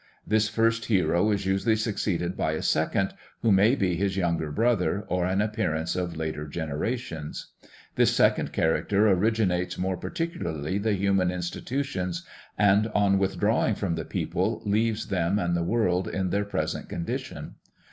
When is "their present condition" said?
16.31-17.57